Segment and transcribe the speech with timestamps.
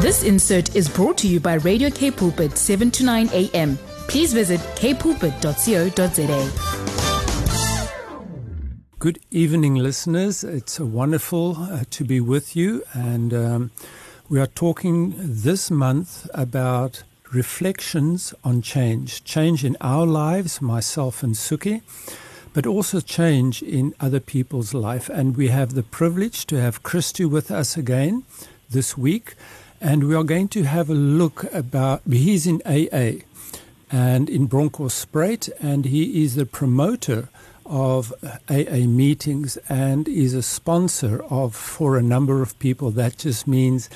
[0.00, 3.76] This insert is brought to you by Radio K Pulpit 7 to 9 a.m.
[4.06, 6.50] Please visit kpulpit.co.za.
[9.00, 10.44] Good evening, listeners.
[10.44, 13.72] It's wonderful uh, to be with you, and um,
[14.28, 17.02] we are talking this month about
[17.32, 21.82] reflections on change change in our lives, myself and Suki,
[22.52, 25.08] but also change in other people's life.
[25.08, 28.22] And we have the privilege to have Christo with us again
[28.70, 29.34] this week,
[29.80, 32.02] and we are going to have a look about.
[32.08, 33.24] He's in AA
[33.90, 37.28] and in Bronkhorstspruit, and he is the promoter
[37.64, 38.12] of
[38.48, 42.90] AA meetings and is a sponsor of for a number of people.
[42.90, 43.90] That just means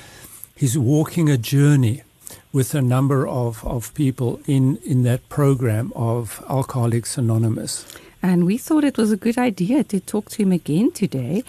[0.55, 2.03] he's walking a journey
[2.51, 7.85] with a number of, of people in, in that program of Alcoholics Anonymous.
[8.21, 11.43] And we thought it was a good idea to talk to him again today.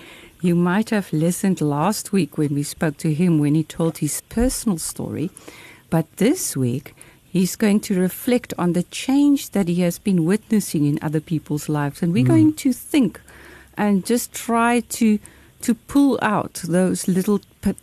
[0.44, 4.20] You might have listened last week when we spoke to him when he told his
[4.28, 5.30] personal story.
[5.88, 10.84] But this week, he's going to reflect on the change that he has been witnessing
[10.84, 12.02] in other people's lives.
[12.02, 12.36] And we're mm.
[12.36, 13.22] going to think
[13.78, 15.18] and just try to
[15.64, 17.40] to pull out those little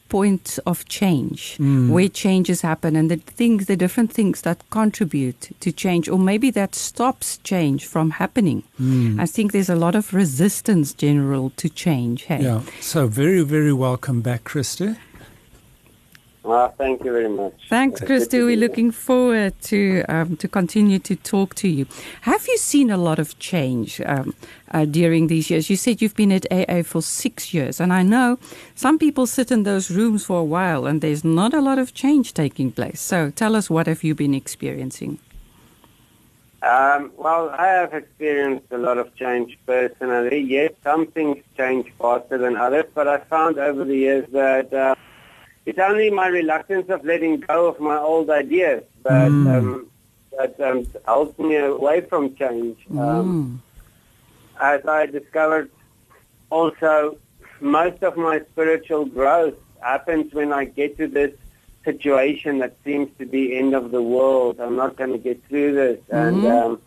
[0.07, 1.89] points of change mm.
[1.89, 6.51] where changes happen and the things the different things that contribute to change or maybe
[6.51, 9.19] that stops change from happening mm.
[9.19, 12.43] i think there's a lot of resistance general to change hey?
[12.43, 14.95] yeah so very very welcome back Christo
[16.43, 17.53] well, thank you very much.
[17.69, 18.45] Thanks, Christo.
[18.45, 21.85] We're looking forward to um, to continue to talk to you.
[22.21, 24.33] Have you seen a lot of change um,
[24.71, 25.69] uh, during these years?
[25.69, 28.39] You said you've been at AA for six years, and I know
[28.73, 31.93] some people sit in those rooms for a while, and there's not a lot of
[31.93, 32.99] change taking place.
[32.99, 35.19] So, tell us what have you been experiencing?
[36.63, 40.39] Um, well, I have experienced a lot of change personally.
[40.39, 44.73] Yes, some things change faster than others, but I found over the years that.
[44.73, 44.95] Uh,
[45.65, 49.57] it's only my reluctance of letting go of my old ideas that mm.
[49.57, 49.87] um,
[50.37, 52.77] that um, holds me away from change.
[52.91, 54.61] Um, mm.
[54.61, 55.69] As I discovered,
[56.49, 57.17] also
[57.59, 61.33] most of my spiritual growth happens when I get to this
[61.83, 64.59] situation that seems to be end of the world.
[64.59, 66.15] I'm not going to get through this, mm-hmm.
[66.15, 66.81] and um,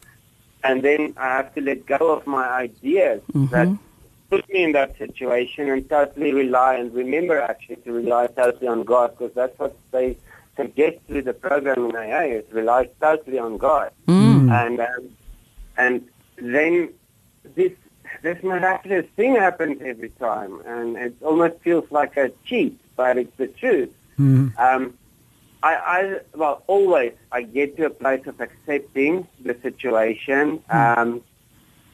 [0.63, 3.47] and then I have to let go of my ideas mm-hmm.
[3.53, 3.69] that
[4.31, 8.85] put me in that situation and totally rely and remember actually to rely totally on
[8.85, 10.17] God because that's what they
[10.57, 13.91] suggest through the program in AA is rely totally on God.
[14.07, 14.51] Mm.
[14.51, 15.17] And um,
[15.77, 16.93] and then
[17.55, 17.73] this
[18.23, 23.37] this miraculous thing happens every time and it almost feels like a cheat, but it's
[23.37, 23.93] the truth.
[24.19, 24.57] Mm.
[24.59, 24.95] Um,
[25.63, 30.63] I, I well always I get to a place of accepting the situation.
[30.71, 30.99] Mm.
[30.99, 31.23] Um,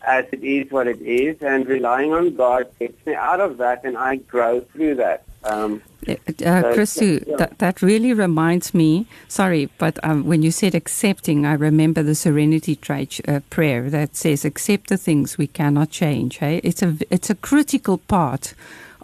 [0.03, 3.85] as it is what it is, and relying on God gets me out of that,
[3.85, 5.25] and I grow through that.
[5.45, 7.37] Um, uh, uh Christo, yeah.
[7.37, 9.07] that, that really reminds me.
[9.29, 14.17] Sorry, but um, when you said accepting, I remember the Serenity tra- uh, prayer that
[14.17, 18.55] says, "Accept the things we cannot change." Hey, it's a it's a critical part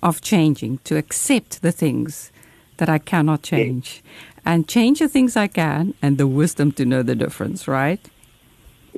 [0.02, 2.30] of changing to accept the things
[2.78, 4.02] that I cannot change,
[4.44, 7.68] and change the things I can, and the wisdom to know the difference.
[7.68, 8.00] Right?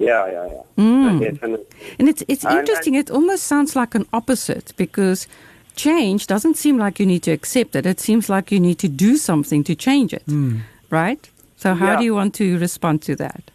[0.00, 0.62] Yeah, yeah, yeah.
[0.76, 1.58] Mm.
[1.98, 2.94] And it's it's interesting.
[2.94, 5.26] it almost sounds like an opposite because
[5.74, 7.84] change doesn't seem like you need to accept it.
[7.86, 10.60] It seems like you need to do something to change it, mm.
[10.90, 11.28] right?
[11.56, 11.98] So how yeah.
[11.98, 13.50] do you want to respond to that?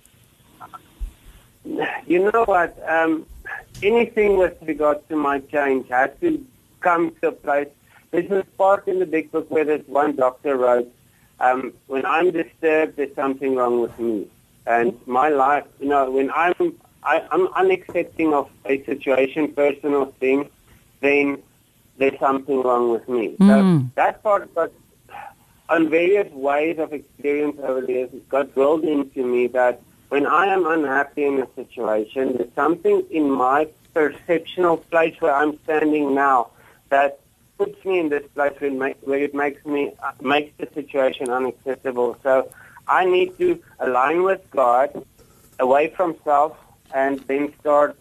[2.08, 2.78] You know what?
[2.88, 3.26] Um,
[3.82, 6.46] anything with regard to my change has to
[6.82, 7.70] come to a place.
[8.12, 10.94] There's a part in the big book where this one doctor wrote,
[11.40, 14.28] um, when I'm disturbed, there's something wrong with me
[14.66, 20.50] and my life, you know, when I'm I, I'm unaccepting of a situation, personal thing,
[21.02, 21.42] then
[21.98, 23.36] there's something wrong with me.
[23.40, 23.82] Mm.
[23.82, 24.72] So that part got
[25.70, 30.46] on various ways of experience over the years got drilled into me that when I
[30.48, 36.52] am unhappy in a situation, there's something in my perceptional place where I'm standing now
[36.90, 37.20] that
[37.58, 40.68] puts me in this place where it, make, where it makes me uh, makes the
[40.74, 42.18] situation unacceptable.
[42.24, 42.52] So
[42.88, 45.06] I need to align with God,
[45.60, 46.58] away from self,
[46.94, 47.98] and then start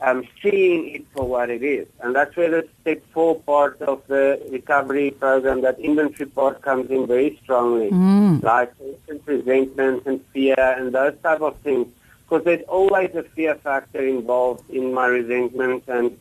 [0.00, 1.86] um, seeing it for what it is.
[2.00, 6.90] And that's where the step four part of the recovery program, that inventory part comes
[6.90, 7.90] in very strongly.
[7.90, 8.42] Mm.
[8.42, 8.72] Like
[9.26, 11.88] resentment and fear and those type of things.
[12.24, 16.16] Because there's always a fear factor involved in my resentment and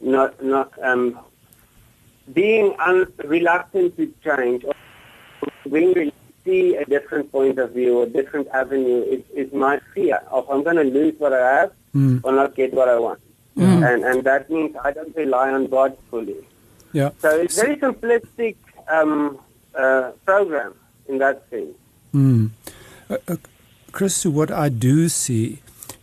[0.00, 1.18] not, not um,
[2.32, 4.74] being un- reluctant to change or
[5.70, 6.12] being
[6.44, 10.62] see a different point of view, a different avenue, is, is my fear of I'm
[10.62, 12.20] going to lose what I have mm.
[12.22, 13.20] or not get what I want.
[13.56, 13.94] Mm.
[13.94, 16.46] And, and that means I don't rely on God fully.
[16.92, 17.10] Yeah.
[17.18, 18.56] So it's very simplistic
[18.88, 19.38] um,
[19.74, 20.74] uh, program.
[21.08, 21.76] in that sense.
[22.14, 22.50] Mm.
[23.10, 23.36] Uh, uh,
[23.92, 25.60] Christo, what I do see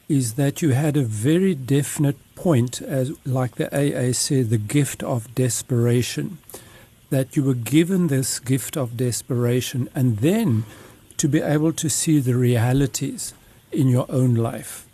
[0.08, 5.04] is that you had a very definite point, as like the AA said, the gift
[5.04, 6.38] of desperation.
[7.12, 10.64] That you were given this gift of desperation, and then
[11.18, 13.34] to be able to see the realities
[13.72, 14.86] in your own life.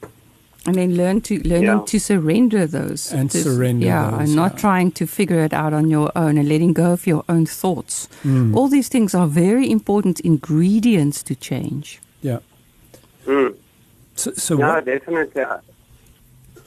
[0.65, 1.85] And then learn to learning Yeah.
[1.85, 4.59] to surrender those And to- surrender yeah, those, and not yeah.
[4.59, 8.09] trying to figure it out on your own and letting go of your own thoughts.
[8.25, 8.53] Mm.
[8.55, 12.01] All these things are very important ingredients to change.
[12.21, 12.39] Yeah.
[13.25, 13.53] Mm.
[14.15, 15.43] So, so No, what, definitely.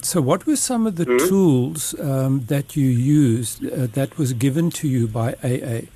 [0.03, 1.19] So, what were some of the Hmm?
[1.19, 5.89] tools um, that you used uh, that was given to you by AA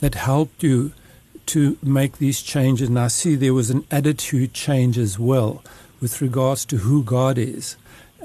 [0.00, 0.92] that helped you
[1.46, 2.88] to make these changes?
[2.88, 5.62] And I see there was an attitude change as well
[6.00, 7.76] with regards to who God is,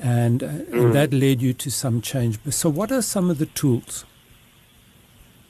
[0.01, 0.79] and, uh, Hmm.
[0.79, 2.39] and that led you to some change.
[2.49, 4.05] So, what are some of the tools?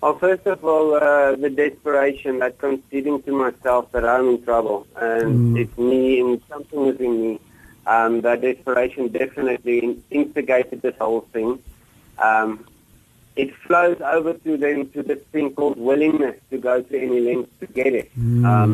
[0.01, 4.85] Well, first of all, uh, the desperation that conceding to myself that I'm in trouble
[4.95, 5.57] and Mm.
[5.57, 7.39] it's me and something within me.
[7.93, 11.51] Um, that desperation definitely instigated this whole thing.
[12.29, 12.49] Um,
[13.35, 17.51] it flows over to then to this thing called willingness to go to any length
[17.61, 18.11] to get it.
[18.19, 18.45] Mm.
[18.45, 18.71] Um,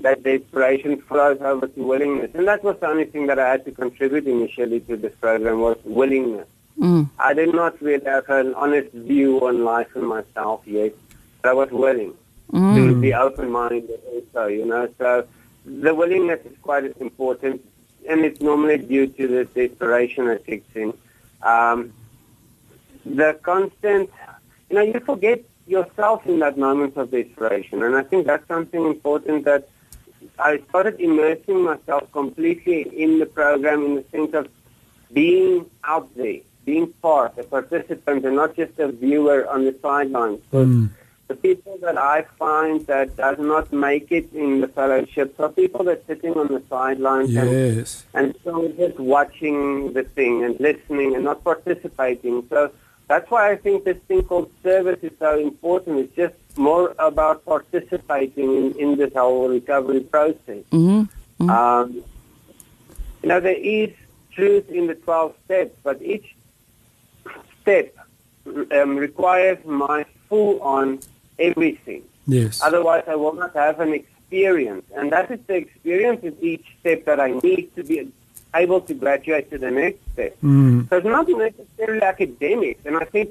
[0.00, 3.64] that desperation flows over to willingness, and that was the only thing that I had
[3.66, 6.48] to contribute initially to this program was willingness.
[6.78, 7.10] Mm.
[7.18, 10.92] I did not really have an honest view on life and myself yet,
[11.42, 12.14] but I was willing
[12.52, 12.74] Mm.
[12.74, 14.88] to be open-minded also, you know.
[14.96, 15.26] So
[15.66, 17.60] the willingness is quite as important,
[18.08, 20.92] and it's normally due to the desperation that kicks in.
[21.42, 21.92] Um,
[23.04, 24.10] the constant,
[24.68, 28.84] you know, you forget yourself in that moment of desperation, and I think that's something
[28.84, 29.68] important that
[30.38, 34.48] I started immersing myself completely in the program in the sense of
[35.12, 40.40] being out there, being part, a participant, and not just a viewer on the sidelines.
[40.52, 40.90] Mm.
[41.28, 45.84] The people that I find that does not make it in the fellowships are people
[45.84, 48.04] that are sitting on the sidelines and, Yes.
[48.14, 52.46] and so just watching the thing and listening and not participating.
[52.48, 52.70] So
[53.08, 55.98] that's why I think this thing called service is so important.
[56.00, 60.64] It's just more about participating in, in this whole recovery process.
[60.72, 61.08] Mhm.
[61.40, 61.50] Mm.
[61.50, 62.02] Um,
[63.22, 63.90] you know, there is
[64.32, 66.34] truth in the 12 steps, but each
[67.62, 67.94] step
[68.72, 70.98] um, requires my full on
[71.38, 72.02] everything.
[72.26, 72.60] Yes.
[72.62, 74.84] Otherwise, I will not have an experience.
[74.94, 78.10] And that is the experience with each step that I need to be
[78.54, 80.36] able to graduate to the next step.
[80.42, 80.88] Mm.
[80.88, 82.78] So it's not necessarily academic.
[82.84, 83.30] And I think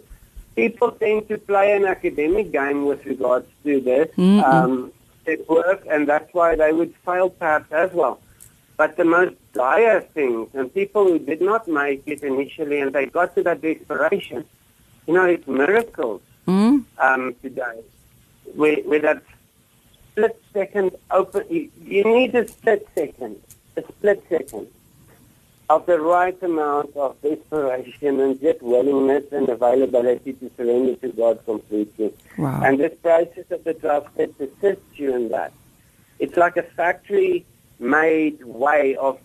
[0.56, 4.92] people tend to play an academic game with regards to this um,
[5.24, 8.20] step work, and that's why they would fail perhaps as well.
[8.78, 13.08] But the most dire things, and people who did not make it initially and they
[13.08, 14.46] got to that desperation,
[15.08, 16.86] you know, it's miracles Mm.
[17.00, 17.82] um, today.
[18.56, 19.24] Where, where that
[20.12, 23.42] split second open, you, you need a split second,
[23.76, 24.68] a split second
[25.70, 31.44] of the right amount of desperation and just willingness and availability to surrender to God
[31.46, 32.14] completely.
[32.38, 32.62] Wow.
[32.64, 35.52] And this process of the 12 steps assists you in that.
[36.20, 39.20] It's like a factory-made way of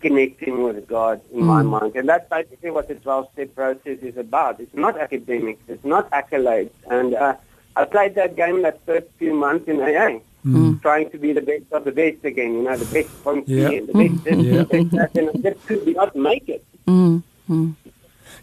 [0.00, 1.66] connecting with God in my Mm.
[1.80, 1.96] mind.
[1.96, 4.60] And that's basically what the 12-step process is about.
[4.60, 5.62] It's not academics.
[5.68, 6.70] It's not accolades.
[6.88, 7.34] And uh,
[7.76, 10.80] I played that game that first few months in AA, Mm.
[10.80, 13.68] trying to be the best of the best again, you know, the best from Yeah.
[13.68, 14.62] here, the best this, Yeah.
[14.64, 16.64] the that, and I just could not make it.
[16.86, 17.22] Mm.
[17.48, 17.74] Mm.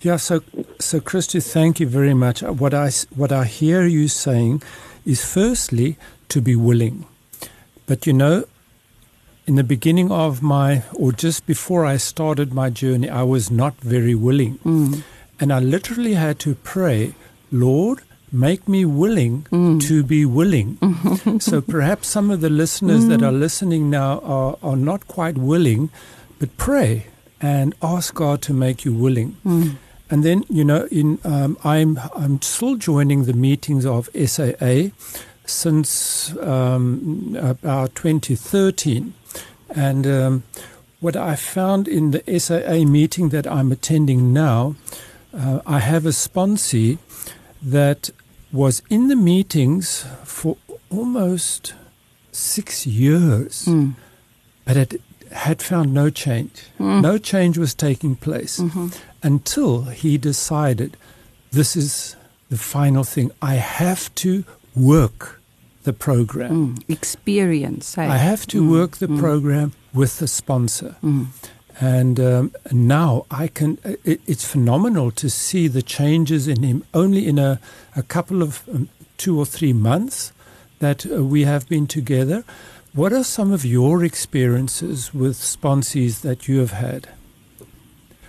[0.02, 0.42] Yeah, so
[0.80, 2.44] so Christo, thank you very much.
[2.44, 4.62] Uh, What I s- what I hear you saying
[5.06, 5.98] is firstly
[6.30, 7.06] to be willing,
[7.88, 8.44] but you know,
[9.48, 13.74] in the beginning of my or just before I started my journey, I was not
[13.82, 15.02] very willing, Mm.
[15.40, 17.14] and I literally had to pray,
[17.52, 18.00] Lord.
[18.32, 19.46] Make me willing
[19.80, 20.78] to be willing.
[21.40, 25.90] so perhaps some of the listeners that are listening now are, are not quite willing,
[26.40, 27.08] but pray
[27.40, 29.38] and ask God to make you willing.
[30.10, 34.90] And then, you know, in um, I'm I'm still joining the meetings of SAA
[35.46, 39.14] since um, about 2013,
[39.70, 40.44] and um,
[41.00, 44.76] what I found in the SAA meeting that I'm attending now,
[45.34, 46.98] uh, I have a sponsee
[47.62, 48.10] that
[48.52, 50.58] was in the meetings for
[50.90, 51.74] almost
[52.32, 53.96] six years, Mm.
[54.66, 56.64] but it had found no change.
[56.78, 57.02] Hmm.
[57.02, 58.88] No change was taking place mm-hmm.
[59.22, 60.96] until he decided
[61.52, 62.16] this is
[62.50, 63.32] the final thing.
[63.42, 64.46] I have to
[64.76, 65.42] work
[65.84, 66.52] the program.
[66.78, 66.90] Mm.
[66.90, 67.96] Experience.
[67.96, 68.08] Hey?
[68.08, 68.72] I have to hmm.
[68.72, 69.20] work the hmm.
[69.20, 70.96] program with the sponsor.
[71.80, 77.28] And um, now I can, it, it's phenomenal to see the changes in him only
[77.28, 77.60] in a,
[77.96, 80.34] a couple of um, two or three months.
[80.80, 82.44] that uh, we have been together.
[82.94, 87.10] What are some of your experiences with sponsees that you have had?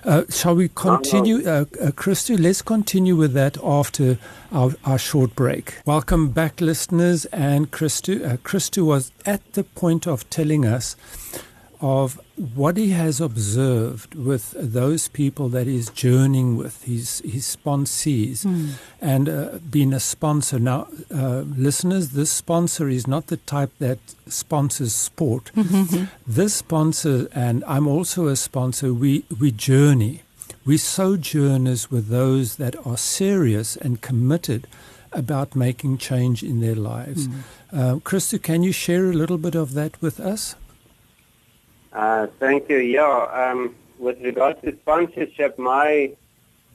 [0.04, 2.36] Uh, shall we continue, uh, uh, Christo?
[2.36, 4.18] Let's continue with that after
[4.52, 5.74] our, our short break.
[5.84, 7.24] Welcome back, listeners.
[7.26, 10.96] And Christo, uh, Christo was at the point of telling us
[11.80, 18.44] of what he has observed with those people that he's journeying with, his, his sponsees,
[18.44, 18.72] mm.
[19.00, 20.58] and uh, being a sponsor.
[20.58, 25.50] Now, uh, listeners, this sponsor is not the type that sponsors sport.
[25.68, 26.04] Mm-hmm.
[26.26, 30.22] This sponsor, and I'm also a sponsor, we, we journey.
[30.64, 34.66] We sojourners with those that are serious and committed
[35.12, 37.28] about making change in their lives.
[37.28, 37.40] Mm.
[37.72, 40.54] Uh, Christo, can you share a little bit of that with us?
[41.92, 42.78] Uh, thank you.
[42.78, 46.12] Yeah, um, with regards to sponsorship, my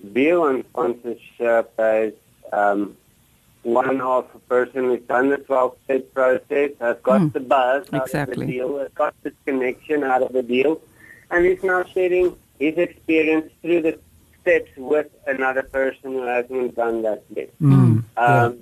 [0.02, 2.14] view on sponsorship is
[2.52, 2.98] um,
[3.64, 8.20] one of a person who's done the 12-step process, has got mm, the buzz exactly.
[8.20, 10.82] out of the deal, has got the connection out of the deal,
[11.32, 14.00] and is now sharing his experience through the
[14.42, 17.50] steps with another person who hasn't done that yet.
[17.60, 18.60] Mm, um.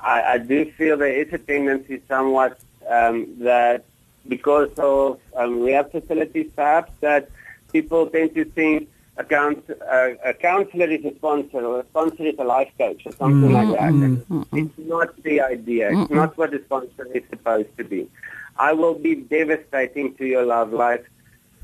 [0.00, 3.84] I, I, do feel there is a tendency somewhat um, that
[4.28, 7.30] because of um, rehab facilities, perhaps that
[7.72, 12.24] people tend to think a, count, uh, a counselor is a sponsor or a sponsor
[12.24, 13.70] is a life coach or something mm-hmm.
[13.70, 13.92] like that.
[13.92, 14.56] Mm-hmm.
[14.56, 15.88] It's not the idea.
[15.88, 16.14] It's mm-hmm.
[16.14, 18.08] not what a sponsor is supposed to be.
[18.56, 21.04] I will be devastating to your love life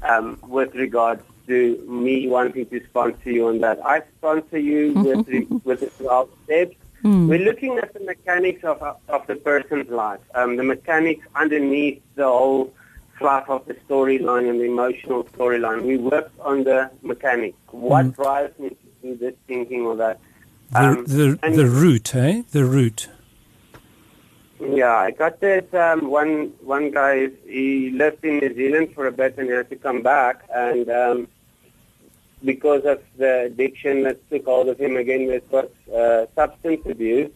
[0.02, 3.84] um, with regards to me wanting to sponsor you on that.
[3.84, 7.28] I sponsor you with, re- with the 12 steps Mm.
[7.28, 12.24] We're looking at the mechanics of, of the person's life, um, the mechanics underneath the
[12.24, 12.72] whole
[13.18, 15.82] fluff of the storyline and the emotional storyline.
[15.82, 17.58] We work on the mechanics.
[17.70, 18.16] What mm.
[18.16, 20.18] drives me to do this thinking or that?
[20.74, 22.42] Um, the, the, the root, eh?
[22.52, 23.08] The root.
[24.58, 27.28] Yeah, I got this um, one one guy.
[27.46, 30.88] He lived in New Zealand for a bit and he had to come back, and
[30.88, 31.28] um,
[32.44, 37.30] because of the addiction that took hold of him again with uh, substance abuse.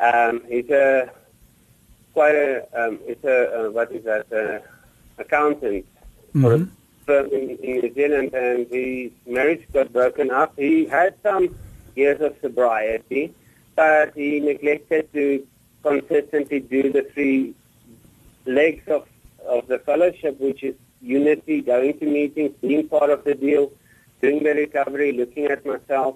[0.00, 1.10] Um, he's a
[2.12, 4.58] quite a um, it's a uh, what is that uh,
[5.18, 5.86] accountant
[6.34, 6.42] mm-hmm.
[6.42, 6.68] for a
[7.06, 10.54] firm in, in New Zealand, and his marriage got broken up.
[10.56, 11.54] He had some
[11.94, 13.34] years of sobriety,
[13.76, 15.46] but he neglected to
[15.82, 17.54] consistently do the three
[18.46, 19.06] legs of
[19.46, 23.70] of the fellowship, which is unity, going to meetings, being part of the deal
[24.24, 26.14] doing the recovery, looking at myself,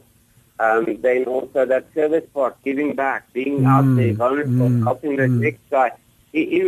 [0.67, 5.17] um, then also that service part, giving back, being mm, out there, vulnerable, mm, helping
[5.17, 5.41] the mm.
[5.47, 5.91] next guy.
[6.33, 6.61] He, he,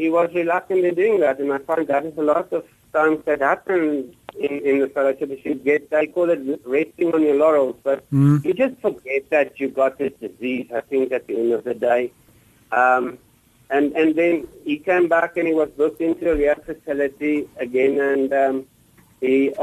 [0.00, 3.24] he was reluctant in doing that, and I find that is a lot of times
[3.26, 5.28] that happen in, in the fellowship.
[5.44, 8.44] You get, I call it resting on your laurels, but mm.
[8.44, 11.74] you just forget that you got this disease, I think, at the end of the
[11.74, 12.12] day.
[12.70, 13.18] Um,
[13.70, 17.98] and, and then he came back and he was booked into a rehab facility again,
[18.00, 18.66] and um,
[19.20, 19.54] he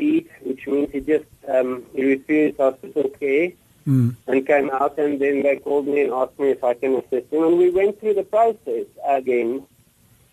[0.00, 3.52] RHD, which means he just um, he refused hospital care
[3.86, 4.14] mm.
[4.26, 4.98] and came out.
[4.98, 7.70] And then they called me and asked me if I can assist him, and we
[7.70, 9.66] went through the process again.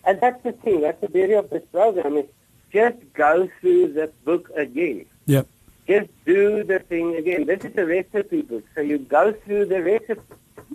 [0.05, 0.81] And that's the thing.
[0.81, 2.25] That's the beauty of this program is
[2.71, 5.05] just go through the book again.
[5.25, 5.47] Yep.
[5.88, 7.45] Just do the thing again.
[7.45, 10.21] This is a recipe book, so you go through the recipe.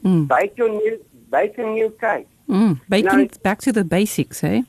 [0.01, 0.27] Mm.
[0.27, 2.27] Bake your new, bake a new cake.
[2.49, 2.81] Mm.
[2.89, 4.63] Bacon, now, back to the basics, eh?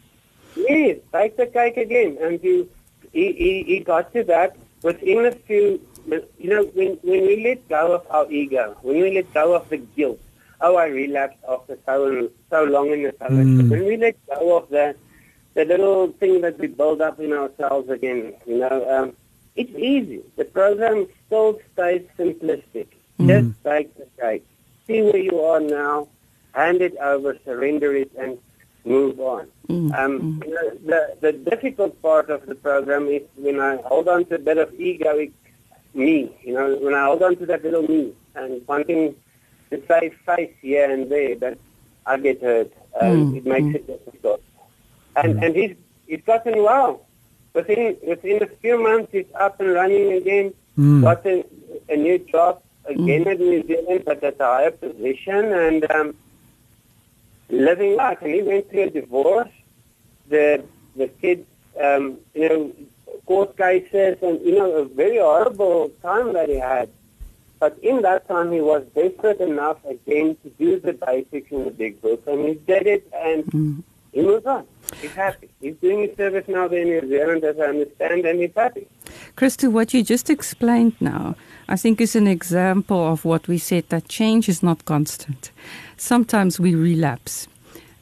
[0.56, 2.70] Yes, bake the cake again, and you
[3.14, 7.68] he, he, he got to that within a few, you know, when, when we let
[7.70, 10.20] go of our ego, when we let go of the guilt,
[10.62, 13.70] oh, I relapsed after so, so long in the fellowship, mm.
[13.70, 14.96] when we let go of the,
[15.54, 19.16] the little thing that we build up in ourselves again, you know, um,
[19.56, 20.22] it's easy.
[20.36, 22.88] The program still stays simplistic.
[23.20, 23.28] Mm.
[23.28, 24.46] Just take the cake.
[24.88, 26.08] See where you are now,
[26.54, 28.38] hand it over, surrender it, and
[28.84, 29.48] move on.
[29.70, 30.46] Mm, um, mm.
[30.46, 34.36] You know, the, the difficult part of the program is when I hold on to
[34.36, 35.32] a bit of egoic
[35.94, 39.16] me, you know, when I hold on to that little me and wanting
[39.70, 41.58] to save face here and there, but
[42.06, 42.72] I get hurt.
[43.00, 43.76] Um, mm, it makes mm.
[43.76, 44.42] it difficult.
[45.16, 45.46] And mm.
[45.46, 45.76] and he's
[46.08, 47.06] he's gotten well.
[47.54, 50.54] Within within a few months, he's up and running again.
[50.78, 51.02] Mm.
[51.04, 51.46] Got a,
[51.90, 53.32] a new job again mm.
[53.32, 56.16] in New Zealand, but at a higher position, and um,
[57.50, 58.20] living life.
[58.22, 59.52] And he went through a divorce.
[60.30, 60.64] The
[60.96, 61.46] the kid,
[61.82, 62.72] um, you know,
[63.26, 66.90] court cases, and you know, a very horrible time that he had.
[67.60, 71.72] But in that time, he was desperate enough again to do the basics in the
[71.72, 73.84] big book, and he did it, and mm.
[74.12, 74.68] he moved on.
[75.02, 75.50] He's happy.
[75.62, 78.88] He's doing his service now there in New Zealand, as I understand, and he's happy.
[79.36, 81.36] Christo, what you just explained now,
[81.68, 85.52] I think is an example of what we said that change is not constant.
[85.98, 87.48] Sometimes we relapse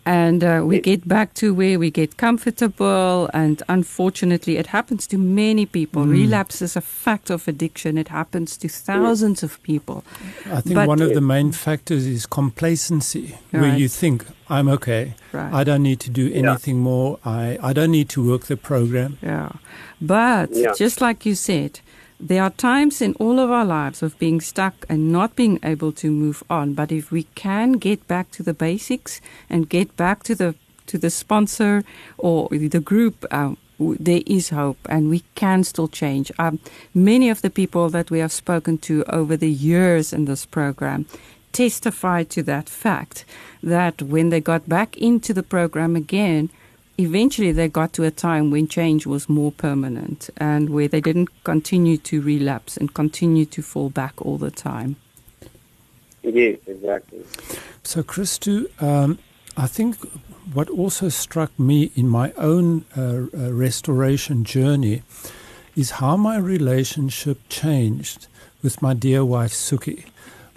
[0.05, 5.17] and uh, we get back to where we get comfortable and unfortunately it happens to
[5.17, 6.11] many people mm.
[6.11, 10.03] relapse is a fact of addiction it happens to thousands of people
[10.47, 13.61] i think but one of the main factors is complacency right.
[13.61, 15.53] where you think i'm okay right.
[15.53, 16.89] i don't need to do anything yeah.
[16.91, 19.49] more i i don't need to work the program yeah
[19.99, 20.73] but yeah.
[20.77, 21.79] just like you said
[22.21, 25.91] there are times in all of our lives of being stuck and not being able
[25.91, 26.73] to move on.
[26.73, 30.55] But if we can get back to the basics and get back to the
[30.85, 31.83] to the sponsor
[32.17, 36.31] or the group, uh, there is hope and we can still change.
[36.37, 36.59] Um,
[36.93, 41.05] many of the people that we have spoken to over the years in this program
[41.51, 43.25] testify to that fact
[43.63, 46.49] that when they got back into the program again,
[46.97, 51.29] eventually they got to a time when change was more permanent and where they didn't
[51.43, 54.95] continue to relapse and continue to fall back all the time.
[56.23, 57.25] Yes, exactly.
[57.83, 59.17] So, Christo, um,
[59.57, 59.97] I think
[60.53, 65.01] what also struck me in my own uh, uh, restoration journey
[65.75, 68.27] is how my relationship changed
[68.61, 70.05] with my dear wife, Suki.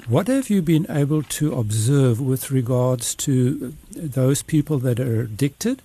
[0.07, 5.81] What have you been able to observe with regards to those people that are addicted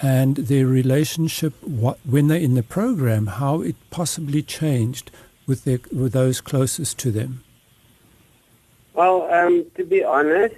[0.00, 5.10] and their relationship what, when they're in the program, how it possibly changed
[5.46, 7.44] with, their, with those closest to them?
[8.94, 10.54] Well, um, to be honest,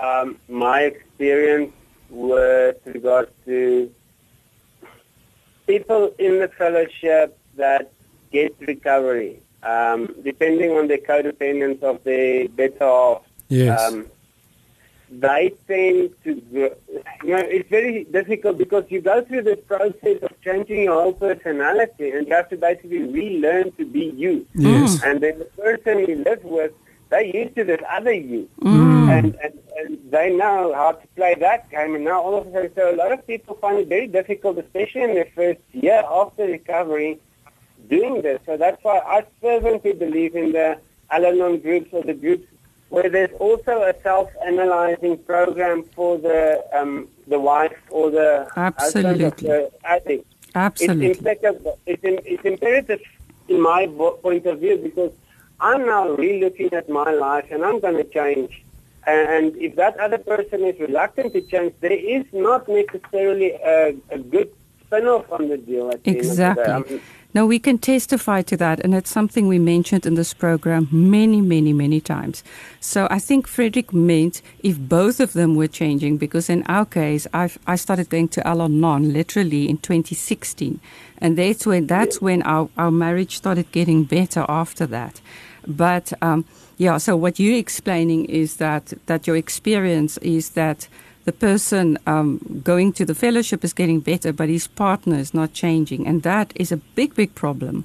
[0.00, 1.72] um, my experience
[2.08, 3.94] with regards to
[5.68, 7.92] people in the fellowship that
[8.32, 13.80] get recovery, um, depending on the codependence of the better off, yes.
[13.80, 14.06] Um,
[15.10, 16.70] they tend to, you
[17.24, 22.10] know, it's very difficult because you go through this process of changing your whole personality
[22.10, 24.46] and you have to basically relearn to be you.
[24.54, 25.02] Yes.
[25.02, 26.72] And then the person you live with,
[27.08, 28.48] they're used to this other you.
[28.60, 29.10] Mm.
[29.10, 31.96] And, and, and they know how to play that game.
[31.96, 34.58] And now all of a sudden, so a lot of people find it very difficult,
[34.58, 37.18] especially in the first year after recovery,
[37.90, 38.40] doing this.
[38.46, 40.78] So that's why I fervently believe in the
[41.10, 42.46] Al-Anon groups or the groups
[42.88, 49.24] where there's also a self-analyzing program for the um, the wife or the Absolutely.
[49.24, 50.26] husband of the addict.
[50.54, 51.10] Absolutely.
[51.10, 53.00] It's, imperative, it's, in, it's imperative
[53.48, 53.86] in my
[54.22, 55.12] point of view because
[55.60, 58.64] I'm now re-looking at my life and I'm going to change.
[59.06, 64.18] And if that other person is reluctant to change, there is not necessarily a, a
[64.18, 64.50] good
[64.86, 65.90] spin-off on the deal.
[66.04, 67.00] exactly.
[67.32, 71.40] No, we can testify to that, and it's something we mentioned in this program many,
[71.40, 72.42] many, many times.
[72.80, 77.28] So I think Frederick meant if both of them were changing, because in our case,
[77.32, 80.80] I've, I started going to Al Anon literally in 2016,
[81.18, 85.20] and that's when that's when our, our marriage started getting better after that.
[85.68, 86.44] But um,
[86.78, 90.88] yeah, so what you're explaining is that that your experience is that
[91.24, 95.52] the person um, going to the fellowship is getting better, but his partner is not
[95.52, 96.06] changing.
[96.06, 97.84] And that is a big, big problem.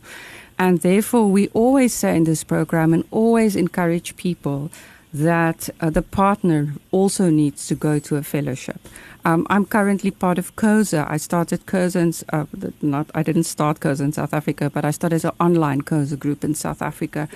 [0.58, 4.72] And therefore, we always say in this program and always encourage people
[5.16, 8.80] that uh, the partner also needs to go to a fellowship.
[9.24, 11.08] Um, I'm currently part of COSA.
[11.10, 12.46] I started COSA, in, uh,
[12.82, 16.44] not I didn't start COSA in South Africa, but I started an online COSA group
[16.44, 17.28] in South Africa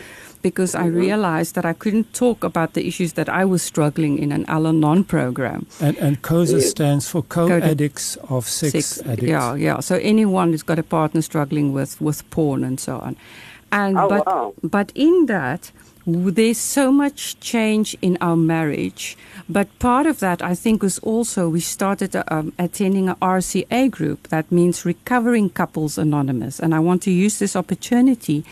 [0.43, 0.97] because I mm-hmm.
[0.97, 5.03] realized that I couldn't talk about the issues that I was struggling in an Al-Anon
[5.05, 5.65] program.
[5.79, 9.23] And, and COSA stands for Co-Addicts of Sex, sex Addicts.
[9.23, 9.79] Yeah, yeah.
[9.79, 13.15] So anyone who's got a partner struggling with, with porn and so on.
[13.71, 14.53] And oh, but wow.
[14.63, 15.71] but in that
[16.35, 19.17] there's so much change in our marriage.
[19.47, 24.27] But part of that, I think, was also we started um, attending a RCA group.
[24.27, 26.59] That means Recovering Couples Anonymous.
[26.59, 28.45] And I want to use this opportunity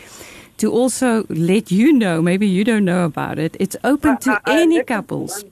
[0.58, 4.34] to also let you know, maybe you don't know about it, it's open to uh,
[4.34, 5.44] uh, any couples.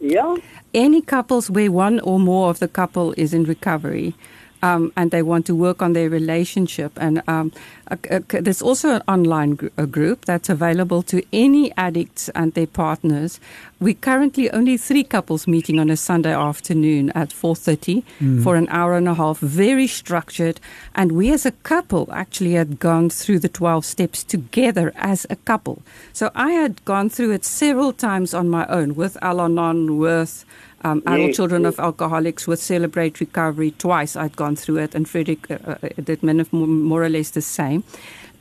[0.00, 0.36] Yeah.
[0.74, 4.14] Any couples where one or more of the couple is in recovery
[4.62, 6.92] um, and they want to work on their relationship.
[6.96, 7.52] And um,
[7.90, 12.66] uh, uh, there's also an online gr- group that's available to any addicts and their
[12.66, 13.40] partners.
[13.80, 18.42] We currently only three couples meeting on a Sunday afternoon at 4:30 mm.
[18.44, 20.60] for an hour and a half, very structured.
[20.94, 25.36] And we, as a couple, actually had gone through the 12 steps together as a
[25.36, 25.82] couple.
[26.12, 30.44] So I had gone through it several times on my own with Al-Anon, with
[30.82, 31.74] um, adult yes, children yes.
[31.74, 33.72] of alcoholics with Celebrate Recovery.
[33.72, 37.84] Twice I'd gone through it, and Frederick uh, uh did more or less the same.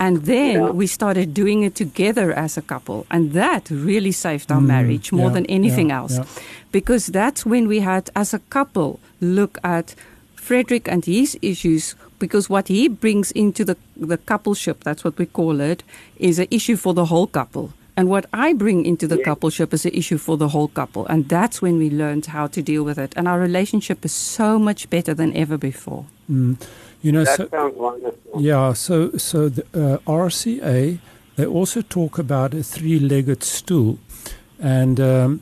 [0.02, 0.70] And then yeah.
[0.70, 3.06] we started doing it together as a couple.
[3.12, 6.20] And that really saved our mm, marriage more yeah, than anything yeah, else.
[6.72, 9.96] Because that's when we had, as a couple, look at
[10.36, 15.26] Frederick and his issues because what he brings into the the coupleship, that's what we
[15.26, 15.84] call it,
[16.18, 17.74] is an issue for the whole couple.
[18.00, 21.06] And what I bring into the coupleship is an issue for the whole couple.
[21.08, 23.12] And that's when we learned how to deal with it.
[23.18, 26.06] And our relationship is so much better than ever before.
[26.32, 26.56] Mm.
[27.02, 28.42] You know, That so, sounds wonderful.
[28.42, 28.72] yeah.
[28.72, 31.00] So, so the uh, RCA
[31.36, 33.98] they also talk about a three-legged stool,
[34.60, 35.42] and um,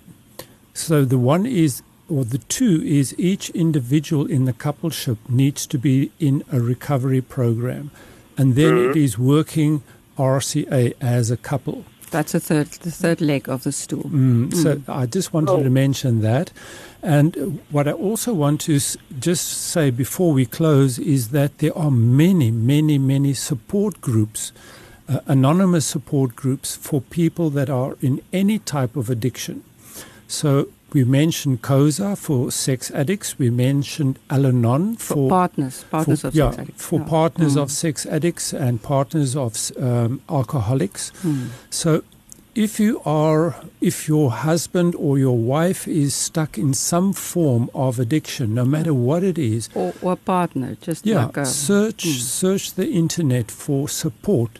[0.71, 5.79] so the one is, or the two is, each individual in the coupleship needs to
[5.79, 7.89] be in a recovery program,
[8.37, 9.81] and then it is working
[10.19, 11.83] RCA as a couple.
[12.09, 14.03] That's a third, the third leg of the stool.
[14.03, 15.63] Mm, so I just wanted Oh.
[15.63, 16.51] to mention that.
[17.03, 21.77] And what I also want to s- just say before we close is that there
[21.77, 24.51] are many, many, many support groups,
[25.09, 29.61] uh, anonymous support groups for people that are in any type of addiction.
[30.27, 33.37] So we mentioned COSA for sex addicts.
[33.37, 36.85] We mentioned Al-Anon For, for partners, partners for, of yeah, sex addicts.
[36.85, 37.61] for partners Mm.
[37.61, 41.11] of sex addicts and partners of um, alcoholics.
[41.23, 41.47] Mm.
[41.69, 42.03] So,
[42.55, 47.99] if you are, if your husband or your wife is stuck in some form of
[47.99, 52.19] addiction, no matter what it is, Or, or partner, just yeah, like a, search mm.
[52.19, 54.59] search the internet for support